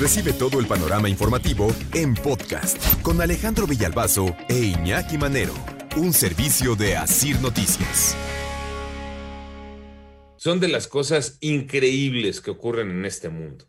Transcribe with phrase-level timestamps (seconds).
[0.00, 5.52] Recibe todo el panorama informativo en podcast con Alejandro Villalbazo e Iñaki Manero,
[5.94, 8.16] un servicio de Asir Noticias.
[10.38, 13.66] Son de las cosas increíbles que ocurren en este mundo.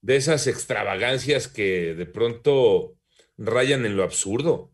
[0.00, 2.96] De esas extravagancias que de pronto
[3.38, 4.72] rayan en lo absurdo.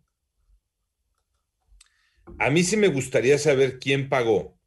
[2.38, 4.58] A mí sí me gustaría saber quién pagó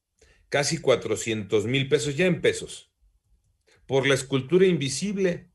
[0.49, 2.94] casi 400 mil pesos, ya en pesos,
[3.87, 5.47] por la escultura invisible.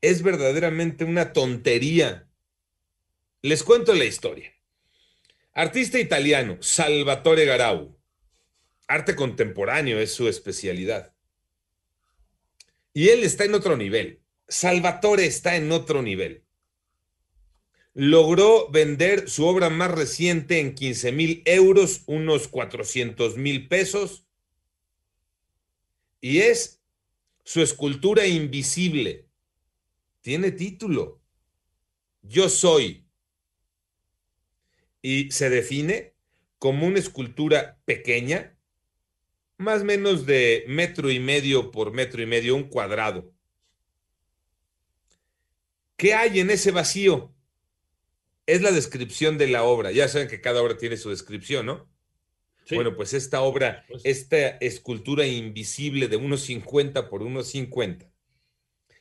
[0.00, 2.28] Es verdaderamente una tontería.
[3.42, 4.52] Les cuento la historia.
[5.54, 7.98] Artista italiano, Salvatore Garau.
[8.86, 11.14] Arte contemporáneo es su especialidad.
[12.94, 14.22] Y él está en otro nivel.
[14.48, 16.44] Salvatore está en otro nivel.
[17.92, 24.27] Logró vender su obra más reciente en 15 mil euros, unos 400 mil pesos
[26.20, 26.80] y es
[27.44, 29.26] su escultura invisible.
[30.20, 31.20] Tiene título.
[32.22, 33.06] Yo soy.
[35.00, 36.14] Y se define
[36.58, 38.58] como una escultura pequeña,
[39.56, 43.32] más o menos de metro y medio por metro y medio, un cuadrado.
[45.96, 47.34] ¿Qué hay en ese vacío?
[48.46, 49.90] Es la descripción de la obra.
[49.90, 51.88] Ya saben que cada obra tiene su descripción, ¿no?
[52.70, 58.10] Bueno, pues esta obra, pues esta escultura invisible de unos 50 por unos 50,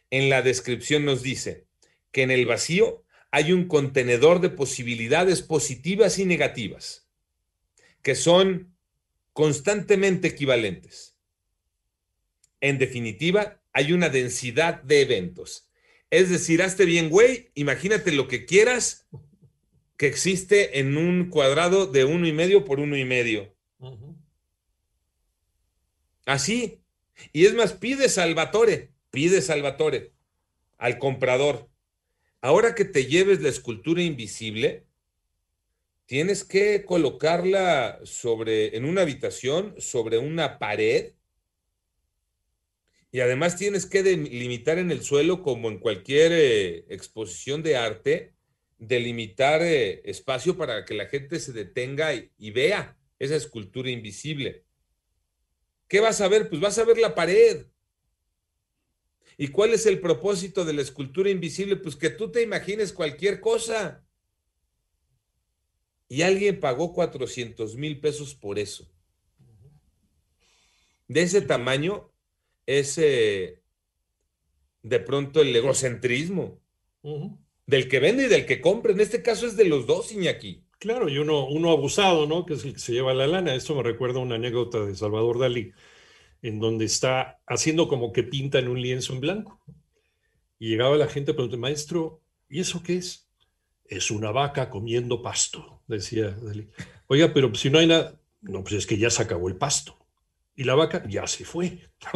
[0.10, 1.68] en la descripción nos dice
[2.12, 7.08] que en el vacío hay un contenedor de posibilidades positivas y negativas,
[8.02, 8.76] que son
[9.34, 11.16] constantemente equivalentes.
[12.62, 15.70] En definitiva, hay una densidad de eventos.
[16.10, 19.08] Es decir, hazte bien, güey, imagínate lo que quieras
[19.98, 23.57] que existe en un cuadrado de uno y medio por uno y medio.
[26.26, 26.82] Así.
[27.32, 30.14] Y es más, pide Salvatore, pide Salvatore
[30.78, 31.70] al comprador.
[32.42, 34.86] Ahora que te lleves la escultura invisible,
[36.06, 41.14] tienes que colocarla sobre, en una habitación, sobre una pared.
[43.12, 48.34] Y además tienes que delimitar en el suelo, como en cualquier eh, exposición de arte,
[48.78, 54.66] delimitar eh, espacio para que la gente se detenga y vea esa escultura invisible.
[55.88, 56.50] ¿Qué vas a ver?
[56.50, 57.66] Pues vas a ver la pared.
[59.38, 61.76] ¿Y cuál es el propósito de la escultura invisible?
[61.76, 64.04] Pues que tú te imagines cualquier cosa.
[66.10, 68.90] Y alguien pagó 400 mil pesos por eso.
[71.08, 72.12] De ese tamaño
[72.66, 73.62] es eh,
[74.82, 76.62] de pronto el egocentrismo
[77.66, 78.92] del que vende y del que compra.
[78.92, 80.67] En este caso es de los dos, Iñaki.
[80.80, 82.46] Claro, y uno, uno abusado, ¿no?
[82.46, 83.56] Que es el que se lleva la lana.
[83.56, 85.72] Esto me recuerda una anécdota de Salvador Dalí,
[86.44, 89.60] en donde está haciendo como que pinta en un lienzo en blanco.
[90.60, 93.28] Y llegaba la gente preguntando, maestro, ¿y eso qué es?
[93.86, 96.70] Es una vaca comiendo pasto, decía Dalí.
[97.08, 99.98] Oiga, pero si no hay nada, no, pues es que ya se acabó el pasto.
[100.56, 101.90] Y la vaca ya se fue.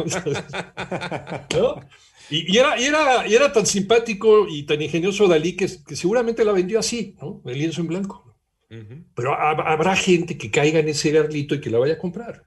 [2.30, 6.78] y, era, era, era, tan simpático y tan ingenioso Dalí que, que seguramente la vendió
[6.78, 7.42] así, ¿no?
[7.44, 8.31] El lienzo en blanco.
[9.14, 12.44] Pero habrá gente que caiga en ese garlito y que la vaya a comprar.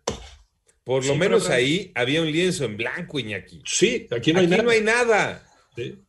[0.84, 3.62] Por lo menos ahí había un lienzo en blanco, Iñaki.
[3.66, 4.64] Sí, aquí no hay nada.
[4.64, 5.44] no hay nada.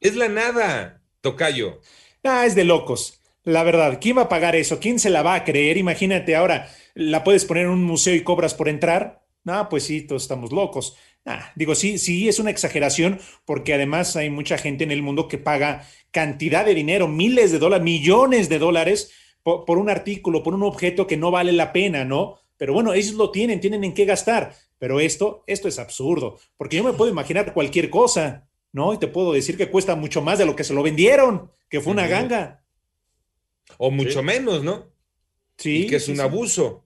[0.01, 1.81] Es la nada, Tocayo.
[2.23, 3.21] Ah, es de locos.
[3.45, 4.81] La verdad, ¿quién va a pagar eso?
[4.81, 5.77] ¿Quién se la va a creer?
[5.77, 9.23] Imagínate ahora, ¿la puedes poner en un museo y cobras por entrar?
[9.47, 10.97] Ah, pues sí, todos estamos locos.
[11.25, 15.29] Ah, digo, sí, sí, es una exageración porque además hay mucha gente en el mundo
[15.29, 19.13] que paga cantidad de dinero, miles de dólares, millones de dólares
[19.47, 22.41] por, un artículo, por un objeto que no vale la pena, ¿no?
[22.57, 24.57] Pero bueno, ellos lo tienen, tienen en qué gastar.
[24.77, 28.93] Pero esto, esto es absurdo, porque yo me puedo imaginar cualquier cosa, ¿no?
[28.93, 31.81] Y te puedo decir que cuesta mucho más de lo que se lo vendieron, que
[31.81, 32.65] fue una ganga.
[33.79, 34.91] O mucho menos, ¿no?
[35.57, 35.87] Sí.
[35.87, 36.85] que es un abuso.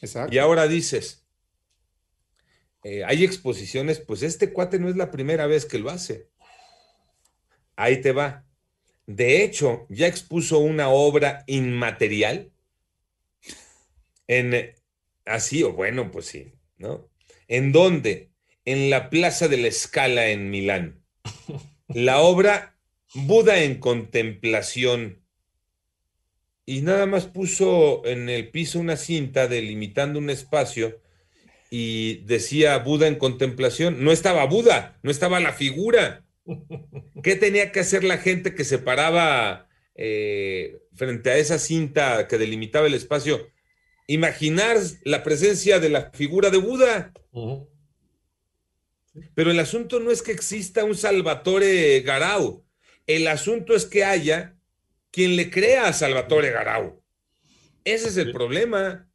[0.00, 0.32] Exacto.
[0.32, 1.26] Y ahora dices,
[2.84, 6.30] eh, hay exposiciones, pues este cuate no es la primera vez que lo hace.
[7.74, 8.45] Ahí te va.
[9.06, 12.50] De hecho, ya expuso una obra inmaterial
[14.26, 14.74] en
[15.24, 17.08] así, o bueno, pues sí, ¿no?
[17.48, 18.30] ¿En dónde?
[18.64, 21.04] En la Plaza de la Scala en Milán.
[21.88, 22.76] La obra
[23.14, 25.22] Buda en contemplación.
[26.66, 31.00] Y nada más puso en el piso una cinta delimitando un espacio
[31.70, 34.02] y decía Buda en contemplación.
[34.02, 36.25] No estaba Buda, no estaba la figura.
[37.22, 42.38] ¿Qué tenía que hacer la gente que se paraba eh, frente a esa cinta que
[42.38, 43.50] delimitaba el espacio?
[44.06, 47.12] Imaginar la presencia de la figura de Buda.
[49.34, 52.64] Pero el asunto no es que exista un Salvatore Garau.
[53.06, 54.56] El asunto es que haya
[55.10, 57.02] quien le crea a Salvatore Garau.
[57.84, 59.08] Ese es el problema.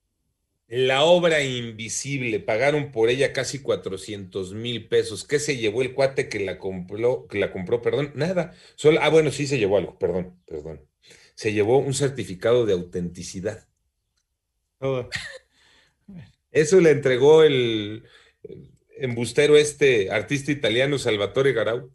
[0.74, 5.26] La obra invisible, pagaron por ella casi 400 mil pesos.
[5.26, 7.28] ¿Qué se llevó el cuate que la compró?
[7.28, 8.54] Que la compró, perdón, nada.
[8.76, 10.88] Solo, ah, bueno, sí se llevó algo, perdón, perdón.
[11.36, 13.68] Se llevó un certificado de autenticidad.
[16.52, 18.06] Eso le entregó el,
[18.96, 21.92] embustero este artista italiano Salvatore Garau.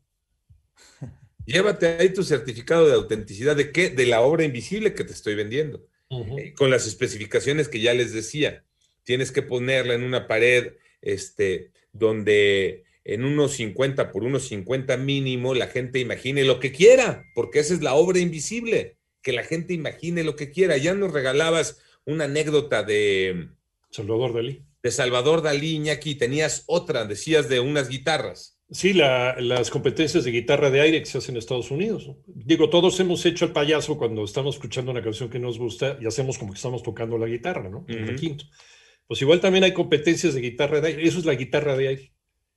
[1.46, 3.88] Llévate ahí tu certificado de autenticidad de qué?
[3.88, 5.86] De la obra invisible que te estoy vendiendo.
[6.08, 8.64] Eh, con las especificaciones que ya les decía.
[9.02, 15.54] Tienes que ponerla en una pared este, donde en unos 50 por unos 50 mínimo
[15.54, 19.74] la gente imagine lo que quiera, porque esa es la obra invisible, que la gente
[19.74, 20.76] imagine lo que quiera.
[20.76, 23.48] Ya nos regalabas una anécdota de
[23.90, 24.62] Salvador Dalí.
[24.82, 28.55] De Salvador Dalí, Iñaki, tenías otra, decías de unas guitarras.
[28.68, 32.10] Sí, las competencias de guitarra de aire que se hacen en Estados Unidos.
[32.26, 36.06] Digo, todos hemos hecho el payaso cuando estamos escuchando una canción que nos gusta y
[36.06, 37.84] hacemos como que estamos tocando la guitarra, ¿no?
[37.86, 38.44] El quinto.
[39.06, 41.06] Pues igual también hay competencias de guitarra de aire.
[41.06, 42.12] Eso es la guitarra de aire.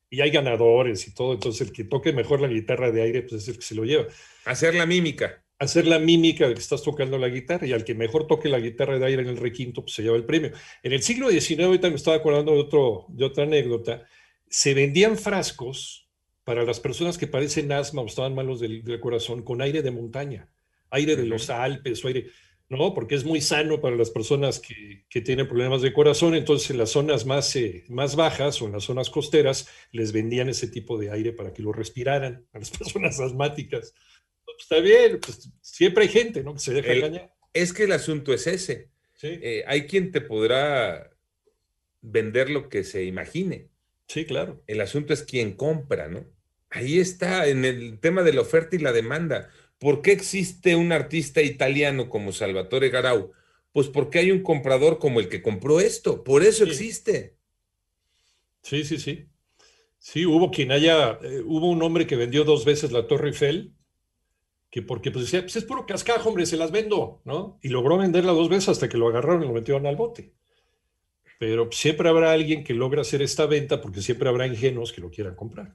[0.09, 1.33] Y hay ganadores y todo.
[1.33, 3.83] Entonces, el que toque mejor la guitarra de aire, pues es el que se lo
[3.83, 4.07] lleva.
[4.45, 5.43] Hacer la mímica.
[5.59, 8.59] Hacer la mímica de que estás tocando la guitarra y al que mejor toque la
[8.59, 10.51] guitarra de aire en el requinto, pues se lleva el premio.
[10.81, 14.07] En el siglo XIX, ahorita me estaba acordando de, otro, de otra anécdota
[14.49, 16.09] se vendían frascos
[16.43, 20.49] para las personas que padecen asma o estaban malos del, corazón con aire de montaña,
[20.89, 22.27] aire de los Alpes o aire,
[22.69, 22.93] ¿no?
[22.93, 26.79] Porque es muy sano para las personas que, que tienen problemas de corazón, entonces en
[26.79, 30.97] las zonas más, eh, más bajas o en las zonas costeras les vendían ese tipo
[30.97, 33.93] de aire para que lo respiraran a las personas asmáticas.
[34.43, 36.53] Pues, está bien, pues, siempre hay gente, ¿no?
[36.53, 37.33] Que se deja engañar.
[37.53, 38.89] Es que el asunto es ese.
[39.21, 41.11] Eh, hay quien te podrá
[42.01, 43.68] vender lo que se imagine.
[44.09, 44.63] Sí, claro.
[44.65, 46.25] El asunto es quién compra, ¿no?
[46.71, 49.49] Ahí está, en el tema de la oferta y la demanda.
[49.77, 53.31] ¿Por qué existe un artista italiano como Salvatore Garau?
[53.71, 56.23] Pues porque hay un comprador como el que compró esto.
[56.23, 57.37] Por eso existe.
[58.63, 59.27] Sí, sí, sí.
[59.99, 63.75] Sí, hubo quien haya, eh, hubo un hombre que vendió dos veces la Torre Eiffel,
[64.71, 67.59] que porque pues decía, pues es puro cascajo, hombre, se las vendo, ¿no?
[67.61, 70.33] Y logró venderla dos veces hasta que lo agarraron y lo metieron al bote
[71.39, 75.09] pero siempre habrá alguien que logra hacer esta venta porque siempre habrá ingenuos que lo
[75.09, 75.73] quieran comprar.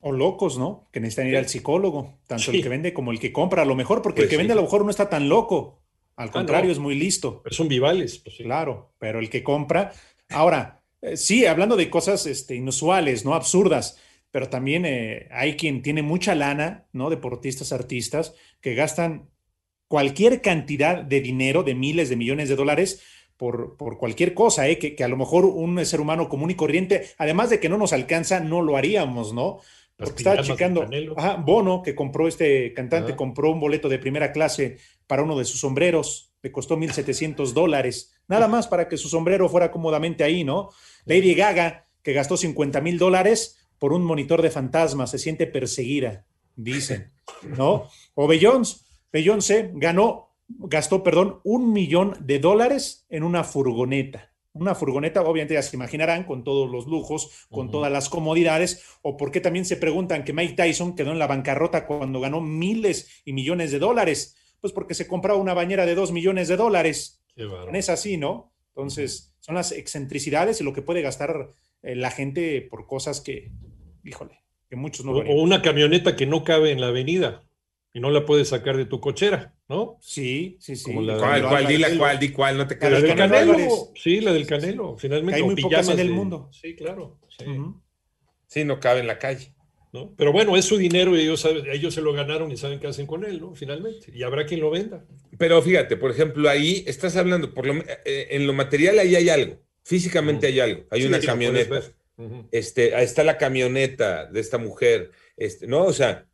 [0.00, 0.88] O locos, ¿no?
[0.92, 3.74] Que necesitan ir al psicólogo, tanto el que vende como el que compra, a lo
[3.74, 5.82] mejor, porque el pues que vende a lo mejor no está tan loco,
[6.16, 7.40] al ah, contrario, es muy listo.
[7.42, 8.18] Pero son vivales.
[8.18, 9.92] Pues claro, pero el que compra.
[10.28, 13.34] Ahora, eh, sí, hablando de cosas este, inusuales, ¿no?
[13.34, 13.98] Absurdas,
[14.30, 17.08] pero también eh, hay quien tiene mucha lana, ¿no?
[17.08, 19.30] Deportistas, artistas, que gastan
[19.88, 23.02] cualquier cantidad de dinero, de miles de millones de dólares,
[23.76, 24.78] por, cualquier cosa, ¿eh?
[24.78, 27.92] que, a lo mejor un ser humano común y corriente, además de que no nos
[27.92, 29.58] alcanza, no lo haríamos, ¿no?
[29.96, 30.86] Porque estaba checando,
[31.44, 35.58] Bono, que compró este cantante, compró un boleto de primera clase para uno de sus
[35.58, 40.70] sombreros, le costó 1.700 dólares, nada más para que su sombrero fuera cómodamente ahí, ¿no?
[41.04, 46.26] Lady Gaga, que gastó 50 mil dólares por un monitor de fantasma, se siente perseguida,
[46.54, 47.10] dicen,
[47.56, 47.88] ¿no?
[48.14, 54.32] O Beyoncé, Beyoncé ganó gastó, perdón, un millón de dólares en una furgoneta.
[54.54, 59.16] Una furgoneta, obviamente ya se imaginarán, con todos los lujos, con todas las comodidades, o
[59.16, 63.32] porque también se preguntan que Mike Tyson quedó en la bancarrota cuando ganó miles y
[63.32, 64.36] millones de dólares.
[64.60, 67.24] Pues porque se compraba una bañera de dos millones de dólares.
[67.72, 68.52] es así, ¿no?
[68.74, 71.48] Entonces, son las excentricidades y lo que puede gastar
[71.82, 73.52] eh, la gente por cosas que,
[74.04, 75.12] híjole, que muchos no.
[75.12, 77.42] O, una camioneta que no cabe en la avenida
[77.94, 79.98] y no la puedes sacar de tu cochera, ¿no?
[80.00, 80.92] Sí, sí, sí.
[80.92, 81.66] ¿Cuál, cuál?
[81.66, 84.96] Di la cuál, di cuál, no te quedes La del Canelo, sí, la del Canelo,
[84.96, 85.36] finalmente.
[85.36, 86.48] Hay muy pocas en el mundo.
[86.52, 87.18] Sí, claro.
[88.48, 88.64] Sí.
[88.64, 89.54] no cabe en la calle.
[89.92, 90.14] ¿no?
[90.16, 93.06] Pero bueno, es su dinero y ellos, ellos se lo ganaron y saben qué hacen
[93.06, 93.54] con él, ¿no?
[93.54, 94.10] Finalmente.
[94.14, 95.04] Y habrá quien lo venda.
[95.36, 97.74] Pero fíjate, por ejemplo, ahí estás hablando, por lo,
[98.06, 101.82] eh, en lo material ahí hay algo, físicamente hay algo, hay una camioneta.
[102.52, 105.84] Este, ahí está la camioneta de esta mujer, este, ¿no?
[105.84, 106.26] O sea.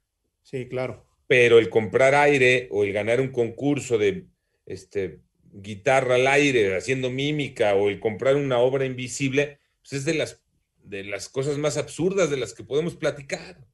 [0.42, 4.26] Sí, claro pero el comprar aire o el ganar un concurso de
[4.66, 5.20] este,
[5.52, 10.42] guitarra al aire haciendo mímica o el comprar una obra invisible, pues es de las,
[10.82, 13.68] de las cosas más absurdas de las que podemos platicar.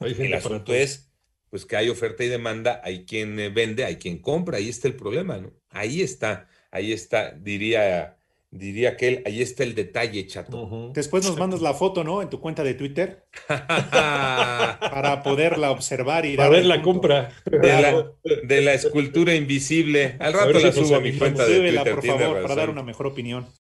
[0.00, 1.12] El asunto es,
[1.48, 4.96] pues que hay oferta y demanda, hay quien vende, hay quien compra, ahí está el
[4.96, 5.54] problema, ¿no?
[5.68, 8.18] Ahí está, ahí está, diría
[8.52, 10.90] Diría que él, ahí está el detalle, chato.
[10.92, 12.20] Después nos mandas la foto, ¿no?
[12.20, 13.24] En tu cuenta de Twitter.
[13.46, 17.30] para poderla observar y Para ver la compra.
[17.44, 20.16] De la, escultura invisible.
[20.18, 21.94] Al rato la subo a mi cuenta de Twitter.
[21.94, 23.46] por favor, para dar una mejor opinión.